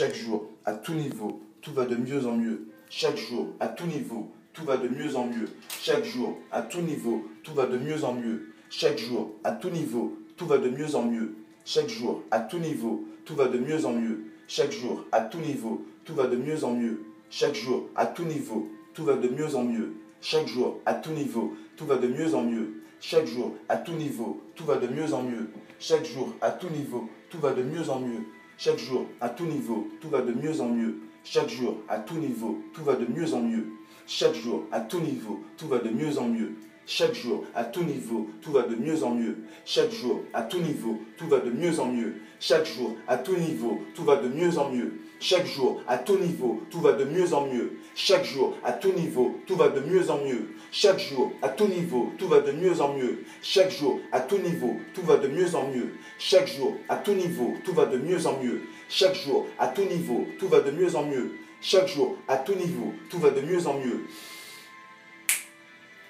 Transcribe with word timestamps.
Chaque 0.00 0.14
jour, 0.14 0.48
à 0.64 0.72
tout 0.72 0.94
niveau, 0.94 1.42
tout 1.60 1.74
va 1.74 1.84
de 1.84 1.94
mieux 1.94 2.26
en 2.26 2.34
mieux. 2.34 2.68
Chaque 2.88 3.18
jour, 3.18 3.48
à 3.60 3.68
tout 3.68 3.84
niveau, 3.84 4.32
tout 4.54 4.64
va 4.64 4.78
de 4.78 4.88
mieux 4.88 5.14
en 5.14 5.26
mieux. 5.26 5.50
Chaque 5.82 6.06
jour, 6.06 6.38
à 6.50 6.62
tout 6.62 6.80
niveau, 6.80 7.28
tout 7.42 7.52
va 7.52 7.66
de 7.66 7.76
mieux 7.76 8.02
en 8.02 8.14
mieux. 8.14 8.54
Chaque 8.70 8.96
jour, 8.96 9.34
à 9.44 9.52
tout 9.52 9.68
niveau, 9.68 10.16
tout 10.38 10.46
va 10.46 10.56
de 10.56 10.70
mieux 10.70 10.94
en 10.96 11.02
mieux. 11.02 11.34
Chaque 11.66 11.90
jour, 11.90 12.22
à 12.30 12.40
tout 12.40 12.58
niveau, 12.60 13.04
tout 13.26 13.34
va 13.34 13.48
de 13.48 13.58
mieux 13.58 13.84
en 13.84 13.92
mieux. 13.92 14.24
Chaque 14.48 14.72
jour, 14.72 15.04
à 15.12 15.20
tout 15.20 15.40
niveau, 15.40 15.84
tout 16.06 16.14
va 16.14 16.28
de 16.28 16.38
mieux 16.38 16.64
en 16.64 16.72
mieux. 16.72 17.02
Chaque 17.28 17.54
jour, 17.54 17.84
à 17.94 18.06
tout 18.06 18.24
niveau, 18.24 18.70
tout 18.94 19.04
va 19.04 19.16
de 19.16 19.28
mieux 19.28 19.54
en 19.54 19.64
mieux. 19.64 19.92
Chaque 20.22 20.46
jour, 20.46 20.78
à 20.86 20.94
tout 20.94 21.12
niveau, 21.12 21.52
tout 21.76 21.84
va 21.84 21.96
de 21.96 22.08
mieux 22.08 22.34
en 22.34 22.42
mieux. 22.42 22.72
Chaque 23.00 23.26
jour, 23.26 23.54
à 23.68 23.76
tout 23.76 23.92
niveau, 23.92 24.40
tout 24.54 24.64
va 24.64 24.76
de 24.76 24.86
mieux 24.86 25.12
en 25.12 25.22
mieux. 25.22 25.50
Chaque 25.78 26.06
jour, 26.06 26.32
à 26.40 26.52
tout 26.52 26.70
niveau, 26.70 27.06
tout 27.28 27.38
va 27.38 27.52
de 27.52 27.62
mieux 27.62 27.90
en 27.90 28.00
mieux. 28.00 28.24
Chaque 28.62 28.78
jour, 28.78 29.06
à 29.22 29.30
tout 29.30 29.46
niveau, 29.46 29.88
tout 30.02 30.10
va 30.10 30.20
de 30.20 30.34
mieux 30.34 30.60
en 30.60 30.68
mieux. 30.68 30.96
Chaque 31.24 31.48
jour, 31.48 31.78
à 31.88 31.98
tout 31.98 32.18
niveau, 32.18 32.58
tout 32.74 32.84
va 32.84 32.94
de 32.94 33.06
mieux 33.06 33.32
en 33.32 33.40
mieux. 33.40 33.68
Chaque 34.06 34.34
jour, 34.34 34.66
à 34.70 34.80
tout 34.80 35.00
niveau, 35.00 35.40
tout 35.56 35.66
va 35.66 35.78
de 35.78 35.88
mieux 35.88 36.18
en 36.18 36.28
mieux. 36.28 36.56
Chaque 36.84 37.14
jour, 37.14 37.46
à 37.54 37.64
tout 37.64 37.84
niveau, 37.84 38.28
tout 38.42 38.52
va 38.52 38.64
de 38.64 38.74
mieux 38.74 39.02
en 39.02 39.14
mieux. 39.14 39.38
Chaque 39.64 39.90
jour, 39.92 40.20
à 40.34 40.42
tout 40.42 40.60
niveau, 40.60 41.00
tout 41.16 41.26
va 41.26 41.38
de 41.38 41.50
mieux 41.50 41.80
en 41.80 41.86
mieux. 41.86 42.16
Chaque 42.38 42.66
jour, 42.66 42.96
à 43.08 43.16
tout 43.16 43.34
niveau, 43.34 43.80
tout 43.94 44.04
va 44.04 44.16
de 44.16 44.28
mieux 44.28 44.58
en 44.58 44.70
mieux. 44.70 44.92
Chaque 45.22 45.46
jour, 45.46 45.82
à 45.86 45.98
tout 45.98 46.18
niveau, 46.18 46.62
tout 46.70 46.80
va 46.80 46.92
de 46.92 47.04
mieux 47.04 47.34
en 47.34 47.46
mieux. 47.46 47.78
Chaque 47.94 48.24
jour, 48.24 48.56
à 48.64 48.72
tout 48.72 48.92
niveau, 48.92 49.38
tout 49.46 49.54
va 49.54 49.68
de 49.68 49.80
mieux 49.80 50.10
en 50.10 50.24
mieux. 50.24 50.48
Chaque 50.72 50.98
jour, 50.98 51.32
à 51.42 51.50
tout 51.50 51.66
niveau, 51.66 52.10
tout 52.16 52.26
va 52.26 52.40
de 52.40 52.52
mieux 52.52 52.80
en 52.80 52.94
mieux. 52.94 53.22
Chaque 53.42 53.70
jour, 53.70 54.00
à 54.12 54.20
tout 54.20 54.38
niveau, 54.38 54.78
tout 54.94 55.02
va 55.02 55.16
de 55.18 55.28
mieux 55.28 55.54
en 55.54 55.68
mieux. 55.68 55.90
Chaque 56.18 56.46
jour, 56.46 56.74
à 56.88 56.96
tout 56.96 57.12
niveau, 57.12 57.54
tout 57.66 57.74
va 57.74 57.84
de 57.84 57.98
mieux 57.98 58.26
en 58.26 58.42
mieux. 58.42 58.62
Chaque 58.88 59.14
jour, 59.14 59.46
à 59.58 59.68
tout 59.68 59.84
niveau, 59.84 60.26
tout 60.38 60.48
va 60.48 60.60
de 60.60 60.70
mieux 60.70 60.96
en 60.96 61.04
mieux. 61.04 61.32
Chaque 61.60 61.88
jour, 61.88 62.16
à 62.26 62.38
tout 62.38 62.54
niveau, 62.54 62.94
tout 63.10 63.18
va 63.18 63.30
de 63.30 63.42
mieux 63.42 63.66
en 63.66 63.74
mieux. 63.74 64.06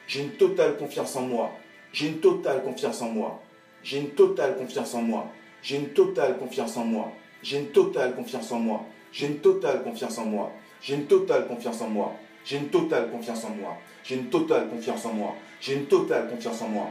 J'ai 0.06 0.20
une 0.22 0.30
totale 0.30 0.76
confiance 0.76 1.16
en 1.16 1.22
moi. 1.22 1.50
J'ai 1.92 2.06
une 2.06 2.20
totale 2.20 2.62
confiance 2.62 3.02
en 3.02 3.08
moi. 3.08 3.42
J'ai 3.82 3.98
une 3.98 4.10
totale 4.10 4.56
confiance 4.56 4.94
en 4.94 5.02
moi. 5.02 5.32
J'ai 5.62 5.78
une 5.78 5.88
totale 5.88 6.38
confiance 6.38 6.76
en 6.76 6.84
moi. 6.84 7.12
J'ai 7.42 7.58
une 7.58 7.70
totale 7.72 8.14
confiance 8.14 8.52
en 8.52 8.60
moi. 8.60 8.86
J'ai 9.12 9.26
une 9.26 9.38
totale 9.38 9.82
confiance 9.82 10.18
en 10.18 10.26
moi. 10.26 10.52
J'ai 10.80 10.94
une 10.94 11.06
totale 11.06 11.46
confiance 11.46 11.80
en 11.82 11.88
moi. 11.88 12.14
J'ai 12.44 12.56
une 12.56 12.68
totale 12.68 13.10
confiance 13.10 13.44
en 13.44 13.50
moi. 13.50 13.76
J'ai 14.04 14.16
une 14.16 14.26
totale 14.26 14.68
confiance 14.68 15.04
en 15.04 15.12
moi. 15.12 15.34
J'ai 15.60 15.74
une 15.74 15.86
totale 15.86 16.28
confiance 16.28 16.62
en 16.62 16.68
moi. 16.68 16.90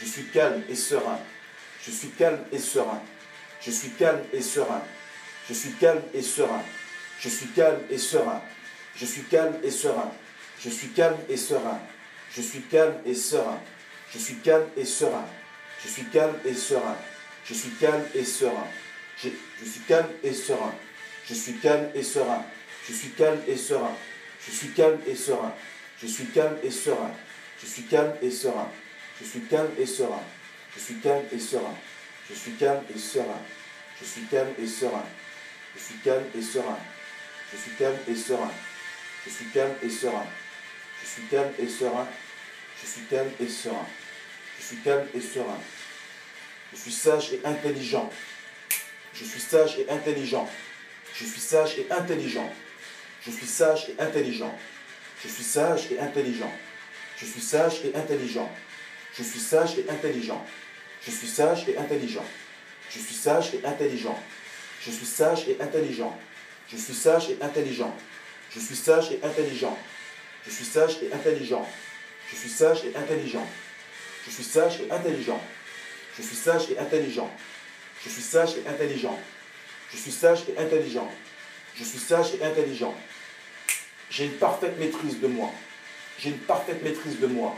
Je 0.00 0.06
suis 0.06 0.24
calme 0.24 0.62
et 0.68 0.74
serein. 0.74 1.18
Je 1.84 1.90
suis 1.90 2.08
calme 2.08 2.38
et 2.52 2.58
serein. 2.58 3.02
Je 3.60 3.70
suis 3.70 3.90
calme 3.90 4.20
et 4.32 4.40
serein. 4.40 4.82
Je 5.48 5.54
suis 5.54 5.72
calme 5.72 6.02
et 6.14 6.22
serein. 6.22 6.62
Je 7.20 7.28
suis 7.28 7.48
calme 7.48 7.80
et 7.90 7.98
serein. 7.98 8.42
Je 8.96 9.04
suis 9.04 9.22
calme 9.22 9.54
et 9.62 9.70
serein. 9.70 10.12
Je 10.62 10.70
suis 10.70 10.88
calme 10.88 11.16
et 11.28 11.36
serein. 11.36 11.80
Je 12.34 12.40
suis 12.42 12.62
calme 12.62 12.94
et 13.04 13.14
serein. 13.14 13.60
Je 14.12 14.18
suis 14.18 14.36
calme 14.36 14.66
et 14.76 14.84
serein. 14.84 15.26
Je 15.82 15.88
suis 15.88 16.04
calme 16.04 16.34
et 16.44 16.54
serein. 16.54 16.96
Je 17.44 17.54
suis 17.54 17.70
calme 17.78 18.04
et 18.14 18.24
serein. 18.24 18.66
Je, 19.22 19.28
suis 19.64 19.80
calme 19.80 20.08
et 20.22 20.32
serein. 20.32 20.74
Je 21.28 21.34
suis 21.34 21.52
calme 21.58 21.88
et 21.94 22.02
serein. 22.02 22.44
Je 22.86 22.92
suis 22.92 23.10
calme 23.10 23.40
et 23.46 23.56
serein. 23.56 23.96
Je 24.46 24.52
suis 24.52 24.70
calme 24.70 24.98
et 25.06 25.14
serein. 25.14 25.54
Je 26.00 26.06
suis 26.06 26.26
calme 26.26 26.56
et 26.62 26.70
serein. 26.70 27.12
Je 27.60 27.66
suis 27.66 27.82
calme 27.84 28.14
et 28.22 28.30
serein. 28.30 28.70
Je 29.20 29.26
suis 29.26 29.40
calme 29.40 29.70
et 29.78 29.86
serein. 29.86 30.22
Je 30.74 30.80
suis 30.80 30.94
calme 31.00 31.24
et 31.30 31.38
serein. 31.38 31.76
Je 32.28 32.34
suis 32.34 32.52
calme 32.52 32.82
et 32.94 32.98
serein. 32.98 33.42
Je 34.00 34.04
suis 34.06 34.22
calme 34.22 34.54
et 34.58 34.66
serein. 34.66 35.06
Je 35.74 35.80
suis 35.80 35.98
calme 35.98 36.24
et 36.34 36.42
serein. 36.42 36.78
Je 37.52 37.58
suis 37.58 37.72
calme 37.76 37.98
et 38.08 38.14
serein. 38.14 38.50
Je 39.24 39.30
suis 39.30 39.46
calme 39.52 39.74
et 39.82 39.90
serein. 39.90 40.26
Je 41.02 41.06
suis 41.06 41.22
calme 41.28 41.52
et 41.58 41.68
serein. 41.68 42.08
Je 42.80 42.86
suis 42.86 43.02
calme 43.10 43.30
et 43.40 43.48
serein. 43.48 43.86
Je 44.58 44.64
suis 44.64 44.76
calme 44.78 45.06
et 45.14 45.20
serein. 45.20 45.60
Je 46.72 46.76
suis 46.78 46.92
sage 46.92 47.32
et 47.32 47.40
intelligent. 47.44 48.10
Je 49.12 49.24
suis 49.24 49.40
sage 49.40 49.78
et 49.78 49.90
intelligent. 49.90 50.48
Je 51.14 51.24
suis 51.24 51.40
sage 51.40 51.78
et 51.78 51.90
intelligent. 51.90 52.50
Je 53.22 53.30
suis 53.30 53.46
sage 53.46 53.90
et 53.90 54.00
intelligent. 54.00 54.58
Je 55.22 55.28
suis 55.28 55.44
sage 55.44 55.92
et 55.92 55.98
intelligent. 55.98 56.52
Je 57.18 57.26
suis 57.26 57.40
sage 57.40 57.80
et 57.84 57.94
intelligent. 57.94 58.50
Je 59.16 59.22
suis 59.22 59.40
sage 59.40 59.78
et 59.78 59.86
intelligent. 59.90 60.44
Je 61.04 61.10
suis 61.10 61.26
sage 61.26 61.68
et 61.68 61.76
intelligent. 61.76 62.24
Je 62.90 62.98
suis 62.98 63.14
sage 63.14 63.54
et 63.54 63.64
intelligent. 63.64 64.18
Je 64.84 64.90
suis 64.90 65.06
sage 65.06 65.48
et 65.48 65.56
intelligent. 65.60 66.18
Je 66.70 66.76
suis 66.76 66.94
sage 66.94 67.30
et 67.30 67.38
intelligent. 67.42 67.96
Je 68.50 68.60
suis 68.60 68.76
sage 68.76 69.12
et 69.12 69.20
intelligent. 69.22 69.78
Je 70.44 70.50
suis 70.50 70.64
sage 70.64 70.98
et 71.02 71.12
intelligent. 71.12 71.66
Je 72.30 72.36
suis 72.36 72.48
sage 72.48 72.84
et 72.84 72.96
intelligent. 72.96 73.46
Je 74.20 74.30
suis 74.30 74.44
sage 74.44 74.80
et 74.80 74.92
intelligent. 74.92 75.40
Je 76.14 76.22
suis 76.22 76.42
sage 76.42 76.70
et 76.70 76.78
intelligent. 76.80 77.30
Je 78.02 78.10
suis 78.10 78.22
sage 78.22 78.50
et 78.56 78.68
intelligent. 78.68 79.18
Je 79.92 79.96
suis 79.96 80.10
sage 80.10 80.40
et 80.48 80.58
intelligent. 80.58 81.10
Je 81.74 81.84
suis 81.84 81.98
sage 81.98 82.34
et 82.34 82.44
intelligent. 82.44 82.94
J'ai 84.10 84.24
une 84.26 84.38
parfaite 84.38 84.78
maîtrise 84.78 85.20
de 85.20 85.26
moi. 85.26 85.52
J'ai 86.18 86.30
une 86.30 86.38
parfaite 86.38 86.82
maîtrise 86.82 87.18
de 87.20 87.26
moi. 87.26 87.56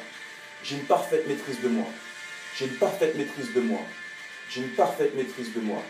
J'ai 0.63 0.77
une 0.77 0.85
parfaite 0.85 1.27
maîtrise 1.27 1.61
de 1.61 1.69
moi. 1.69 1.87
J'ai 2.57 2.67
une 2.67 2.77
parfaite 2.77 3.17
maîtrise 3.17 3.53
de 3.53 3.61
moi. 3.61 3.81
J'ai 4.49 4.61
une 4.61 4.69
parfaite 4.71 5.17
maîtrise 5.17 5.53
de 5.53 5.61
moi. 5.61 5.83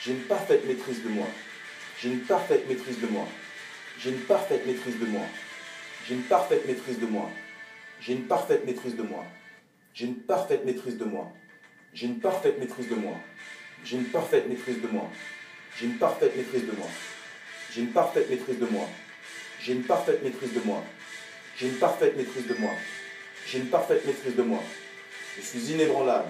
J'ai 0.00 0.12
une 0.12 0.20
parfaite 0.20 0.66
maîtrise 0.66 1.02
de 1.02 1.08
moi. 1.08 1.26
J'ai 1.98 2.08
une 2.08 2.20
parfaite 2.20 2.66
maîtrise 2.66 2.98
de 3.00 3.06
moi. 3.06 3.26
J'ai 3.98 4.10
une 4.10 4.22
parfaite 4.22 4.66
maîtrise 4.66 4.98
de 4.98 5.06
moi. 5.06 5.26
J'ai 6.06 6.14
une 6.14 6.22
parfaite 6.22 6.66
maîtrise 6.66 6.98
de 6.98 7.06
moi. 7.06 7.30
J'ai 8.00 8.14
une 8.14 8.22
parfaite 8.24 8.64
maîtrise 8.64 8.96
de 8.96 9.02
moi. 9.02 9.24
J'ai 9.92 10.06
une 10.06 10.14
parfaite 10.14 10.64
maîtrise 10.64 10.96
de 10.96 11.04
moi. 11.04 11.26
J'ai 11.94 12.06
une 12.06 12.20
parfaite 12.20 12.58
maîtrise 12.58 12.90
de 12.90 13.04
moi. 13.04 13.20
J'ai 13.84 13.96
une 13.96 14.08
parfaite 14.08 14.48
maîtrise 14.48 14.80
de 14.80 14.88
moi. 14.88 15.10
J'ai 15.76 15.86
une 15.86 15.96
parfaite 15.98 16.36
maîtrise 16.36 16.66
de 16.66 16.72
moi. 16.76 16.88
J'ai 17.70 17.82
une 17.82 17.92
parfaite 17.92 18.30
maîtrise 18.30 18.58
de 18.58 18.66
moi. 18.66 18.88
J'ai 19.60 19.72
une 19.72 19.82
parfaite 19.82 20.22
maîtrise 20.22 20.52
de 20.54 20.60
moi. 20.60 20.82
J'ai 21.58 21.66
une 21.66 21.78
parfaite 21.78 22.16
maîtrise 22.16 22.46
de 22.46 22.54
moi. 22.54 22.72
J'ai 23.46 23.58
une 23.58 23.68
parfaite 23.68 24.04
maîtrise 24.04 24.34
de 24.34 24.42
moi. 24.42 24.60
Je 25.36 25.42
suis 25.42 25.72
inébranlable. 25.72 26.28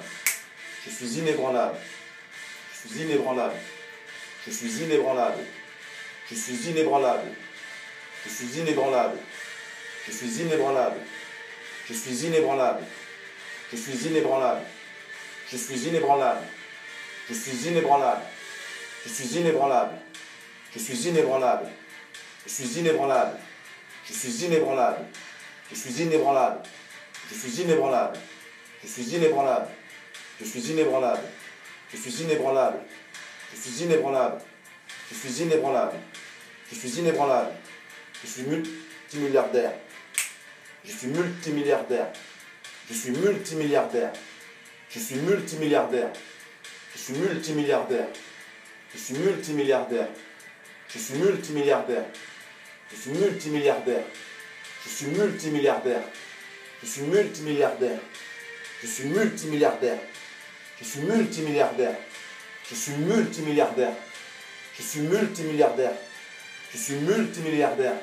Je 0.84 0.90
suis 0.90 1.18
inébranlable. 1.18 1.78
Je 2.84 2.88
suis 2.88 3.00
inébranlable. 3.02 3.56
Je 4.44 4.50
suis 4.50 4.82
inébranlable. 4.82 5.40
Je 6.28 6.34
suis 6.34 6.70
inébranlable. 6.70 7.28
Je 8.24 8.30
suis 8.30 8.58
inébranlable. 8.60 9.18
Je 10.06 10.12
suis 10.12 10.42
inébranlable. 10.42 11.00
Je 11.88 11.94
suis 11.94 12.26
inébranlable. 12.26 12.84
Je 13.72 13.76
suis 13.76 14.06
inébranlable. 14.08 14.56
Je 15.48 15.56
suis 15.56 15.88
inébranlable. 15.88 16.62
Je 17.28 17.34
suis 17.34 17.68
inébranlable. 17.68 18.22
Je 19.06 19.18
suis 19.18 19.38
inébranlable. 19.38 19.98
Je 20.74 20.78
suis 20.78 21.08
inébranlable. 21.08 21.68
Je 22.44 22.50
suis 22.50 22.78
inébranlable. 22.78 23.38
Je 24.06 24.12
suis 24.12 24.44
inébranlable. 24.44 25.04
Je 25.70 25.74
suis 25.74 26.02
inébranlable. 26.02 26.62
Je 27.30 27.34
suis 27.34 27.62
inébranlable. 27.62 28.18
Je 28.82 28.88
suis 28.88 29.02
inébranlable. 29.16 29.68
Je 30.40 30.44
suis 30.44 30.60
inébranlable. 30.70 31.22
Je 31.92 31.96
suis 31.96 32.22
inébranlable. 32.22 32.78
Je 33.52 33.58
suis 33.58 33.84
inébranlable. 33.84 34.40
Je 35.10 35.14
suis 35.14 35.42
inébranlable. 35.42 35.98
Je 36.70 36.74
suis 36.76 37.00
inébranlable. 37.00 37.52
Je 38.22 38.28
suis 38.28 38.42
multimilliardaire. 38.42 39.72
Je 40.84 40.92
suis 40.92 41.08
multimilliardaire. 41.08 42.12
Je 42.88 42.94
suis 42.94 43.10
multimilliardaire. 43.10 44.12
Je 44.90 44.98
suis 44.98 45.16
multimilliardaire. 45.16 46.12
Je 46.94 46.98
suis 46.98 47.14
multimilliardaire. 47.14 48.08
Je 48.92 48.98
suis 48.98 49.14
multimilliardaire. 49.14 50.08
Je 50.88 50.98
suis 50.98 51.14
multimilliardaire. 51.18 52.04
Je 52.90 52.96
suis 52.96 53.10
multimilliardaire. 53.10 54.04
Je 54.84 54.88
suis 54.88 55.06
multimilliardaire. 55.08 56.02
Je 56.86 56.92
suis 56.92 57.02
multimilliardaire. 57.02 57.98
Je 58.80 58.86
suis 58.86 59.08
multimilliardaire. 59.08 59.98
Je 60.78 60.84
suis 60.84 61.00
multimilliardaire. 61.00 61.96
Je 62.70 62.74
suis 62.76 62.92
multimilliardaire. 62.92 63.92
Je 64.78 64.82
suis 64.82 65.00
multimilliardaire. 65.00 65.92
Je 66.72 66.76
suis 66.78 66.94
multimilliardaire. 66.94 67.96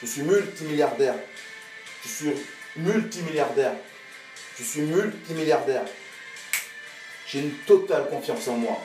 Je 0.00 0.06
suis 0.06 0.22
multimilliardaire. 0.22 1.14
Je 2.02 2.08
suis 2.08 2.34
multimilliardaire. 2.76 3.74
Je 4.58 4.62
suis 4.62 4.80
multimilliardaire. 4.80 5.84
J'ai 7.26 7.40
une 7.40 7.52
totale 7.66 8.08
confiance 8.08 8.48
en 8.48 8.56
moi. 8.56 8.82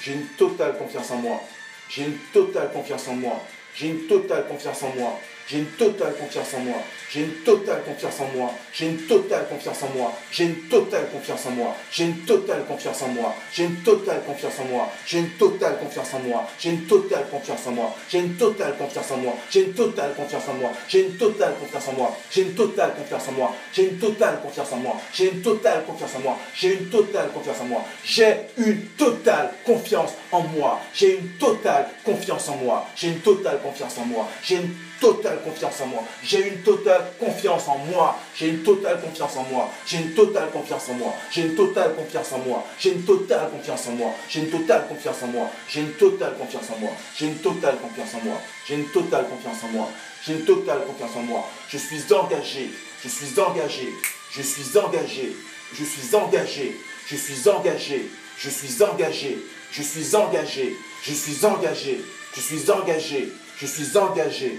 J'ai 0.00 0.12
une 0.12 0.26
totale 0.38 0.78
confiance 0.78 1.10
en 1.10 1.16
moi. 1.16 1.42
J'ai 1.88 2.04
une 2.04 2.18
totale 2.32 2.70
confiance 2.72 3.08
en 3.08 3.14
moi. 3.14 3.44
J'ai 3.74 3.88
une 3.88 4.06
totale 4.06 4.46
confiance 4.46 4.80
en 4.84 4.94
moi. 4.94 5.20
J'ai 5.50 5.58
une 5.58 5.66
totale 5.66 6.14
confiance 6.14 6.54
en 6.54 6.60
moi. 6.60 6.76
J'ai 7.12 7.22
une 7.22 7.32
totale 7.44 7.82
confiance 7.84 8.20
en 8.20 8.38
moi. 8.38 8.54
J'ai 8.72 8.86
une 8.86 8.98
totale 9.08 9.48
confiance 9.48 9.82
en 9.82 9.88
moi. 9.98 10.14
J'ai 10.30 10.44
une 10.44 10.54
totale 10.68 11.06
confiance 11.10 11.44
en 11.44 11.50
moi. 11.50 11.76
J'ai 11.90 12.04
une 12.04 12.18
totale 12.24 12.62
confiance 12.68 13.02
en 13.02 13.08
moi. 13.08 13.34
J'ai 13.50 13.64
une 13.64 13.82
totale 13.82 14.22
confiance 14.24 14.60
en 14.60 14.64
moi. 14.66 14.90
J'ai 15.06 15.18
une 15.18 15.32
totale 15.32 15.74
confiance 15.82 16.14
en 16.14 16.20
moi. 16.20 16.38
J'ai 16.58 16.68
une 16.70 16.86
totale 16.86 17.26
confiance 17.28 17.66
en 17.66 17.72
moi. 17.72 17.94
J'ai 18.08 18.18
une 18.20 18.36
totale 18.36 18.76
confiance 18.76 19.10
en 19.10 19.16
moi. 19.16 19.34
J'ai 19.50 19.60
une 19.64 19.72
totale 19.74 20.14
confiance 20.14 20.48
en 20.48 20.54
moi. 20.54 20.72
J'ai 20.88 21.00
une 21.00 21.16
totale 21.16 21.54
confiance 21.56 21.88
en 21.88 21.92
moi. 21.92 22.14
J'ai 22.30 22.42
une 22.42 22.54
totale 22.54 22.94
confiance 22.94 23.28
en 23.28 23.32
moi. 23.32 23.56
J'ai 23.60 23.72
une 23.72 23.98
totale 23.98 24.40
confiance 24.46 24.72
en 24.72 24.82
moi. 24.82 24.96
J'ai 25.12 25.32
une 25.32 25.50
totale 25.50 25.82
confiance 25.84 26.14
en 26.14 26.22
moi. 26.22 26.36
J'ai 26.54 26.72
une 26.74 26.88
totale 26.90 27.26
confiance 27.34 27.60
en 27.60 27.64
moi. 27.64 27.84
J'ai 28.04 28.70
une 28.70 28.88
totale 28.96 29.50
confiance 29.64 30.06
en 30.32 30.42
moi. 30.42 30.80
J'ai 30.94 31.18
une 31.18 31.28
totale 31.38 31.88
confiance 32.04 32.48
en 32.48 32.56
moi. 32.56 32.86
J'ai 32.96 33.08
une 33.08 33.20
totale 33.20 33.60
confiance 33.62 33.98
en 33.98 34.06
moi. 34.06 34.28
J'ai 34.42 34.56
une 34.56 34.74
totale 35.00 35.40
confiance 35.42 35.80
en 35.80 35.86
moi. 35.86 36.02
J'ai 36.22 36.46
une 36.46 36.62
totale 36.62 37.12
confiance 37.18 37.66
en 37.68 37.78
moi. 37.78 38.18
J'ai 38.36 38.48
une 38.48 38.62
totale 38.62 39.00
confiance 39.00 39.36
en 39.36 39.42
moi. 39.44 39.70
J'ai 39.86 39.98
une 39.98 40.14
totale 40.14 40.50
confiance 40.52 40.88
en 40.88 40.94
moi. 40.94 41.16
J'ai 41.30 41.42
une 41.42 41.54
totale 41.56 41.94
confiance 41.96 42.32
en 42.32 42.38
moi. 42.38 42.64
J'ai 42.78 42.90
une 42.90 43.04
totale 43.04 43.50
confiance 43.50 43.88
en 43.88 43.92
moi. 43.92 44.14
J'ai 44.28 44.40
une 44.40 44.50
totale 44.50 44.86
confiance 44.88 45.22
en 45.22 45.26
moi. 45.26 45.50
J'ai 45.68 45.80
une 45.80 45.92
totale 45.92 46.34
confiance 46.38 46.70
en 46.70 46.78
moi. 46.78 46.92
J'ai 47.16 47.26
une 47.26 47.38
totale 47.38 47.76
confiance 47.78 48.14
en 48.14 48.20
moi. 48.20 48.40
J'ai 48.66 48.74
une 48.74 48.88
totale 48.88 49.26
confiance 49.28 49.64
en 49.64 49.68
moi. 49.68 49.88
J'ai 50.24 50.34
une 50.34 50.44
totale 50.44 50.84
confiance 50.86 51.16
en 51.16 51.22
moi. 51.22 51.48
Je 51.68 51.78
suis 51.78 52.12
engagé. 52.12 52.70
Je 53.02 53.08
suis 53.08 53.40
engagé. 53.40 53.88
Je 54.32 54.42
suis 54.42 54.78
engagé. 54.78 55.36
Je 55.72 55.84
suis 55.84 56.14
engagé. 56.14 56.76
Je 57.06 57.16
suis 57.16 57.48
engagé. 57.48 58.10
Je 58.38 58.48
suis 58.48 58.82
engagé. 58.82 59.38
Je 59.72 59.82
suis 59.82 60.14
engagé. 60.14 60.76
Je 61.02 61.12
suis 61.12 61.44
engagé. 61.46 62.00
Je 62.34 62.40
suis 62.40 62.70
engagé. 62.70 63.32
Je 63.56 63.66
suis 63.66 63.96
engagé. 63.96 64.58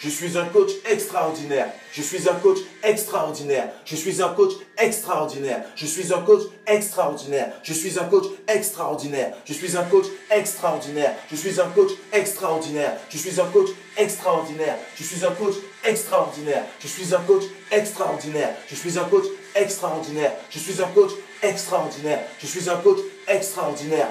je 0.00 0.10
suis 0.10 0.36
un 0.36 0.44
coach 0.46 0.70
extraordinaire. 0.90 1.68
Je 1.92 2.02
suis 2.02 2.28
un 2.28 2.34
coach 2.34 2.58
extraordinaire. 2.82 3.70
Je 3.86 3.96
suis 3.96 4.20
un 4.22 4.28
coach 4.28 4.52
extraordinaire. 4.76 5.64
Je 5.74 5.86
suis 5.86 6.12
un 6.12 6.18
coach 6.18 6.42
extraordinaire. 6.66 7.52
Je 7.62 7.72
suis 7.72 7.98
un 7.98 8.04
coach 8.04 8.26
extraordinaire. 8.46 9.32
Je 9.46 9.54
suis 9.54 9.76
un 9.76 9.84
coach 9.84 10.06
extraordinaire. 10.30 11.14
Je 11.30 11.36
suis 11.36 11.60
un 11.60 11.66
coach 11.74 11.92
extraordinaire. 12.12 12.92
Je 13.10 13.16
suis 13.16 13.40
un 13.40 13.46
coach 13.46 13.68
extraordinaire. 13.96 14.78
Je 14.96 15.04
suis 15.04 15.24
un 15.24 15.30
coach 15.30 15.54
extraordinaire. 15.88 16.64
Je 16.78 16.86
suis 16.86 17.14
un 17.14 17.20
coach 17.22 17.44
extraordinaire. 17.72 18.54
Je 18.68 18.74
suis 18.74 18.98
un 18.98 19.04
coach 19.04 19.24
extraordinaire. 19.54 20.32
Je 20.50 20.58
suis 20.58 20.82
un 20.82 20.88
coach 20.88 21.12
extraordinaire. 21.42 22.20
Je 22.38 22.46
suis 22.46 22.68
un 22.68 22.76
coach 22.76 22.98
extraordinaire. 23.26 24.08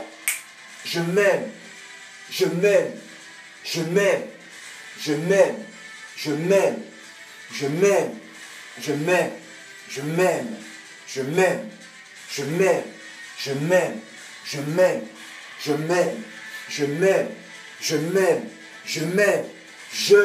Je 0.84 1.00
m'aime. 1.00 1.52
Je 2.32 2.46
m'aime. 2.46 2.92
Je 3.64 3.82
m'aime. 3.82 4.35
Je 5.00 5.13
m'aime. 5.13 5.56
Je 6.18 6.31
m'aime. 6.31 6.77
Je 7.53 7.68
m'aime. 7.68 8.12
Je 8.81 8.94
m'aime. 8.94 9.31
Je 9.89 10.01
m'aime. 10.01 10.50
Je 11.07 11.21
m'aime. 11.21 11.69
Je 12.30 12.44
m'aime. 12.44 12.81
Je 13.36 13.51
m'aime. 13.53 14.00
Je 14.45 14.62
m'aime. 14.62 15.01
Je 15.59 15.71
m'aime. 15.74 16.21
Je 16.69 16.86
m'aime. 16.86 17.30
Je 18.00 18.15
m'aime. 18.15 18.50
Je 18.86 19.03
m'aime. 19.03 19.45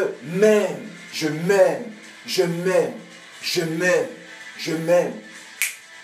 Je 0.02 0.17
m'aime. 0.38 0.81
Je 1.12 1.28
m'aime. 1.28 1.84
Je 2.26 2.43
m'aime. 2.44 2.93
Je 3.43 3.62
m'aime. 3.62 4.06
Je 4.58 4.73
m'aime. 4.73 5.12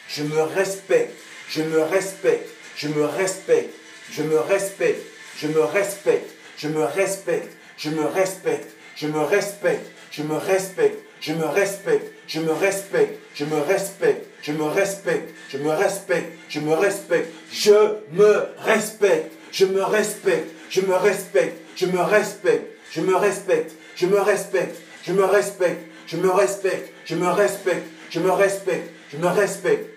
Je 0.09 0.23
me 0.23 0.43
respecte. 0.43 1.15
Je 1.51 1.63
me 1.63 1.83
respecte. 1.83 2.49
Je 2.77 2.89
me 2.89 3.05
respecte. 3.05 3.75
Je 4.13 4.23
me 4.23 4.39
respecte. 4.39 5.05
Je 5.41 5.47
me 5.49 5.61
respecte. 5.61 6.31
Je 6.59 6.69
me 6.69 6.85
respecte. 6.85 7.57
Je 7.77 7.91
me 7.91 8.05
respecte 8.07 8.77
je 8.97 9.09
me 9.09 9.25
respecte, 9.25 9.93
je 10.11 10.23
me 10.23 10.39
respecte, 10.39 10.99
je 11.21 11.35
me 11.35 11.45
respecte, 11.45 12.09
je 12.29 12.41
me 12.41 12.53
respecte, 12.53 13.19
je 13.35 13.45
me 13.45 13.61
respecte, 13.61 14.27
je 14.43 14.53
me 14.53 14.65
respecte, 14.71 15.33
je 15.51 15.59
me 15.59 15.75
respecte, 15.75 16.33
je 16.49 16.61
me 16.61 16.75
respecte, 16.75 17.29
je 17.53 18.31
me 18.31 18.65
respecte, 18.65 19.31
je 19.53 19.67
me 19.67 19.85
respecte, 19.85 20.51
je 20.71 20.81
me 20.83 20.95
respecte, 20.95 21.53
je 21.79 21.87
me 21.87 21.99
respecte, 21.99 22.67
je 22.95 23.03
me 23.03 23.15
respecte, 23.19 23.75
je 23.97 24.07
me 24.07 24.19
respecte, 24.25 24.75
je 25.07 25.13
me 25.13 25.27
respecte, 25.27 25.85
je 26.09 26.17
me 26.17 26.31
respecte, 26.33 26.89
je 27.07 27.17
me 27.17 27.33
respecte, 27.35 27.89
je 28.11 28.21
me 28.21 28.31
respecte, 28.31 28.89
je 29.13 29.19
me 29.19 29.29
respecte. 29.29 29.96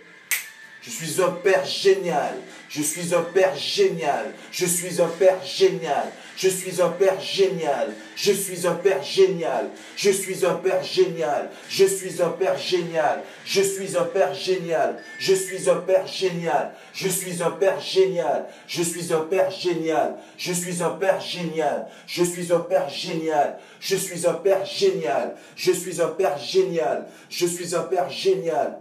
Je 0.81 0.89
suis 0.91 1.21
un 1.21 1.31
père 1.31 1.65
génial. 1.65 2.35
Je 2.69 2.81
suis 2.81 3.13
un 3.13 3.21
père 3.21 3.55
génial. 3.57 4.33
Je 4.51 4.65
suis 4.65 5.01
un 5.01 5.07
père 5.07 5.43
génial. 5.43 6.11
Je 6.37 6.47
suis 6.47 6.81
un 6.81 6.87
père 6.89 7.19
génial. 7.19 7.93
Je 8.15 8.31
suis 8.31 8.65
un 8.65 8.75
père 8.75 9.03
génial. 9.03 9.69
Je 9.97 10.09
suis 10.11 10.45
un 10.45 10.53
père 10.53 10.81
génial. 10.81 11.49
Je 11.67 11.83
suis 11.83 12.21
un 12.21 12.29
père 12.29 12.57
génial. 12.57 13.23
Je 13.43 13.61
suis 13.61 13.97
un 13.97 14.03
père 14.05 14.33
génial. 14.33 15.03
Je 15.19 15.33
suis 15.33 15.67
un 15.67 15.75
père 15.75 16.07
génial. 16.07 16.73
Je 16.93 17.09
suis 17.09 17.43
un 17.43 17.49
père 17.49 17.81
génial. 17.81 18.47
Je 18.67 18.83
suis 18.83 19.11
un 19.11 19.19
père 19.19 19.51
génial. 19.51 20.15
Je 20.37 20.53
suis 20.53 20.81
un 20.81 20.89
père 20.91 21.19
génial. 21.19 21.87
Je 22.07 22.23
suis 22.23 22.53
un 22.53 22.59
père 22.61 22.89
génial. 22.89 23.57
Je 23.81 23.95
suis 23.97 24.25
un 24.25 24.33
père 24.33 24.65
génial. 24.65 25.35
Je 25.55 25.71
suis 25.73 26.01
un 26.01 26.07
père 26.07 26.37
génial. 26.37 27.05
Je 27.29 27.45
suis 27.45 27.75
un 27.75 27.81
père 27.81 28.09
génial. 28.09 28.79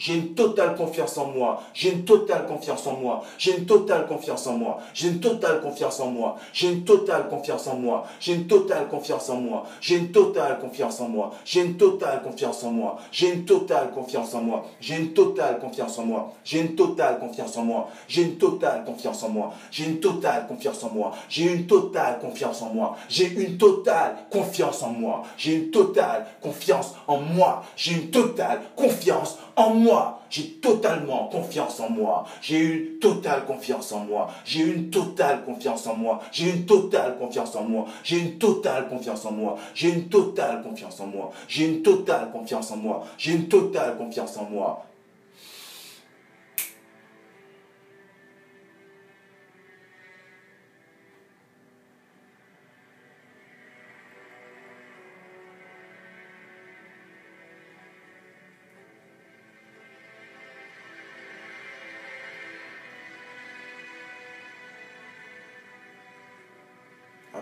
J'ai 0.00 0.14
une 0.14 0.34
totale 0.34 0.76
confiance 0.76 1.18
en 1.18 1.26
moi. 1.26 1.62
J'ai 1.74 1.92
une 1.92 2.06
totale 2.06 2.46
confiance 2.46 2.86
en 2.86 2.96
moi. 2.96 3.22
J'ai 3.36 3.58
une 3.58 3.66
totale 3.66 4.06
confiance 4.06 4.46
en 4.46 4.56
moi. 4.56 4.78
J'ai 4.94 5.08
une 5.08 5.20
totale 5.20 5.60
confiance 5.60 6.00
en 6.00 6.10
moi. 6.10 6.36
J'ai 6.54 6.68
une 6.68 6.84
totale 6.84 7.26
confiance 7.28 7.68
en 7.68 7.76
moi. 7.76 8.06
J'ai 8.18 8.32
une 8.32 8.48
totale 8.48 8.88
confiance 8.88 9.28
en 9.28 9.36
moi. 9.36 9.66
J'ai 9.82 9.96
une 9.96 10.10
totale 10.12 10.58
confiance 10.58 11.02
en 11.02 11.08
moi. 11.10 11.32
J'ai 11.42 11.58
une 11.60 11.74
totale 11.74 12.22
confiance 12.22 12.64
en 12.64 12.70
moi. 12.70 13.02
J'ai 13.12 13.28
une 13.28 13.44
totale 13.44 13.90
confiance 13.92 14.34
en 14.34 14.40
moi. 14.40 14.64
J'ai 14.80 14.96
une 15.00 15.12
totale 15.12 15.58
confiance 15.60 15.98
en 15.98 16.04
moi. 16.06 16.32
J'ai 16.48 16.60
une 16.60 16.76
totale 16.76 17.18
confiance 17.26 17.58
en 17.58 17.64
moi. 17.64 17.92
J'ai 18.08 18.24
une 18.24 18.46
totale 18.46 18.86
confiance 18.86 19.22
en 19.22 19.28
moi. 19.28 19.52
J'ai 19.68 19.92
une 19.92 20.06
totale 20.06 20.46
confiance 20.48 20.82
en 20.82 20.88
moi. 20.88 21.12
J'ai 21.28 21.52
une 21.52 21.66
totale 21.66 22.16
confiance 22.22 22.62
en 22.62 22.72
moi. 22.72 22.96
J'ai 23.06 23.16
une 23.16 23.30
totale 23.60 24.16
confiance 24.30 24.82
en 24.82 24.92
moi. 24.92 25.22
J'ai 25.36 25.54
une 25.54 25.70
totale 25.70 26.26
confiance 26.40 26.94
en 27.06 27.18
moi. 27.20 27.62
J'ai 27.76 27.92
une 27.92 28.10
totale 28.10 28.62
confiance 28.76 29.38
en 29.56 29.74
moi. 29.74 29.89
J'ai 30.30 30.44
totalement 30.60 31.28
confiance 31.28 31.80
en 31.80 31.90
moi. 31.90 32.24
J'ai 32.40 32.58
une 32.58 32.98
totale 32.98 33.44
confiance 33.46 33.92
en 33.92 34.04
moi. 34.04 34.28
J'ai 34.44 34.60
une 34.60 34.90
totale 34.90 35.44
confiance 35.44 35.86
en 35.86 35.96
moi. 35.96 36.20
J'ai 36.30 36.50
une 36.50 36.66
totale 36.66 37.18
confiance 37.18 37.56
en 37.56 37.64
moi. 37.64 37.86
J'ai 38.04 38.18
une 38.18 38.38
totale 38.38 38.88
confiance 38.88 39.24
en 39.24 39.32
moi. 39.32 39.56
J'ai 39.74 39.88
une 39.88 40.08
totale 40.08 40.62
confiance 40.62 41.00
en 41.00 41.06
moi. 41.06 41.32
J'ai 41.48 41.66
une 41.66 41.82
totale 41.82 42.30
confiance 42.32 42.70
en 42.70 42.76
moi. 42.76 43.04
J'ai 43.18 43.32
une 43.32 43.48
totale 43.48 43.96
confiance 43.96 44.36
en 44.36 44.44
moi. 44.44 44.89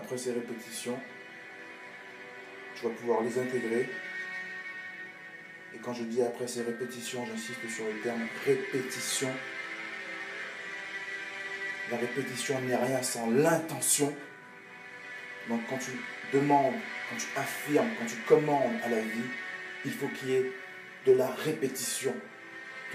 Après 0.09 0.17
ces 0.17 0.31
répétitions, 0.31 0.99
tu 2.75 2.83
vas 2.83 2.89
pouvoir 2.89 3.21
les 3.21 3.37
intégrer. 3.37 3.87
Et 5.75 5.77
quand 5.83 5.93
je 5.93 6.01
dis 6.01 6.23
après 6.23 6.47
ces 6.47 6.63
répétitions, 6.63 7.27
j'insiste 7.27 7.69
sur 7.69 7.85
le 7.85 8.01
terme 8.01 8.27
répétition. 8.43 9.29
La 11.91 11.97
répétition 11.97 12.59
n'est 12.61 12.75
rien 12.75 13.03
sans 13.03 13.29
l'intention. 13.29 14.11
Donc 15.47 15.61
quand 15.69 15.77
tu 15.77 15.91
demandes, 16.33 16.73
quand 17.11 17.17
tu 17.17 17.27
affirmes, 17.39 17.89
quand 17.99 18.07
tu 18.07 18.17
commandes 18.27 18.81
à 18.83 18.89
la 18.89 19.01
vie, 19.01 19.29
il 19.85 19.91
faut 19.91 20.07
qu'il 20.07 20.29
y 20.29 20.33
ait 20.37 20.51
de 21.05 21.11
la 21.11 21.27
répétition, 21.27 22.15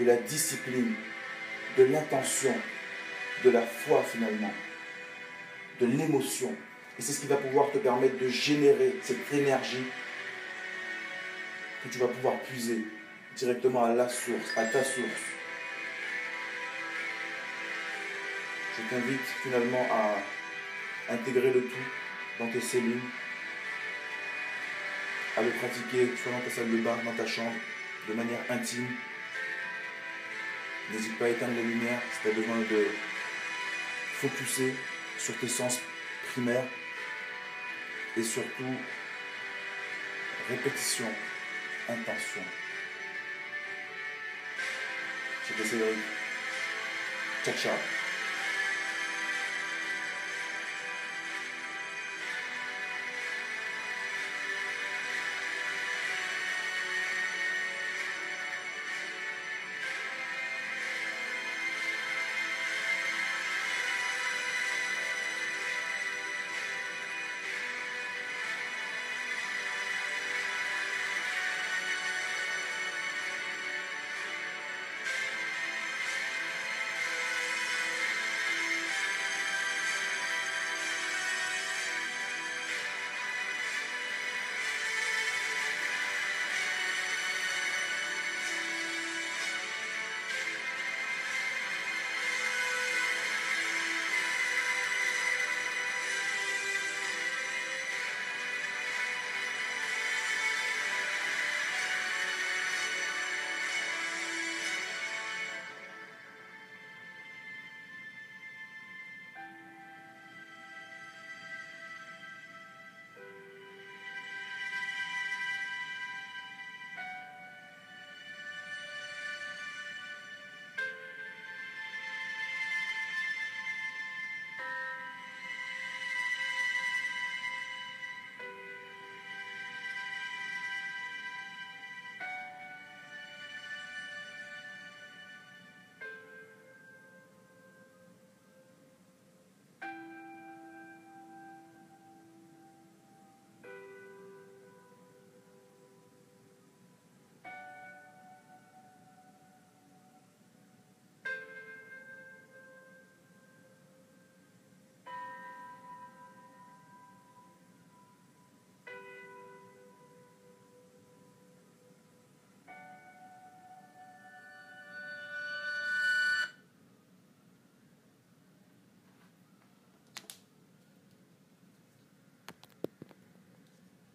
de 0.01 0.05
la 0.05 0.17
discipline, 0.17 0.95
de 1.79 1.85
l'intention, 1.85 2.57
de 3.45 3.51
la 3.51 3.63
foi 3.63 4.03
finalement, 4.03 4.53
de 5.81 5.87
l'émotion. 5.87 6.53
Et 6.99 7.03
c'est 7.03 7.13
ce 7.13 7.21
qui 7.21 7.27
va 7.27 7.37
pouvoir 7.37 7.71
te 7.73 7.79
permettre 7.79 8.19
de 8.19 8.29
générer 8.29 8.95
cette 9.03 9.33
énergie 9.33 9.85
que 11.83 11.89
tu 11.89 11.99
vas 11.99 12.07
pouvoir 12.07 12.39
puiser 12.41 12.85
directement 13.37 13.85
à 13.85 13.95
la 13.95 14.09
source, 14.09 14.57
à 14.57 14.65
ta 14.65 14.85
source. 14.85 15.35
Je 18.77 18.91
t'invite 18.91 19.27
finalement 19.43 19.87
à 19.91 21.13
intégrer 21.13 21.53
le 21.53 21.63
tout 21.63 21.89
dans 22.39 22.49
tes 22.49 22.61
cellules, 22.61 23.03
à 25.37 25.43
le 25.43 25.51
pratiquer 25.51 26.09
soit 26.17 26.33
dans 26.33 26.41
ta 26.41 26.51
salle 26.51 26.71
de 26.71 26.77
bain, 26.79 26.97
dans 27.05 27.13
ta 27.13 27.27
chambre, 27.27 27.55
de 28.09 28.15
manière 28.15 28.41
intime. 28.51 28.87
N'hésite 30.93 31.19
pas 31.19 31.27
à 31.27 31.29
éteindre 31.29 31.57
la 31.57 31.63
lumière 31.63 32.01
si 32.13 32.23
tu 32.23 32.29
as 32.29 32.41
besoin 32.41 32.59
de 32.59 32.87
focuser 34.13 34.75
sur 35.19 35.37
tes 35.39 35.49
sens 35.49 35.81
primaires 36.31 36.67
et 38.17 38.23
surtout 38.23 38.77
répétition, 40.49 41.09
intention. 41.89 42.43
C'était 45.47 45.65
Cédric. 45.65 45.99
Ciao, 47.45 47.55
ciao. 47.55 47.94